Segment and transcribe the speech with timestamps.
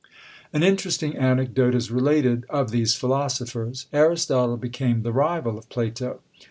[0.51, 6.21] An interesting anecdote is related of these philosophers Aristotle became the rival of Plato.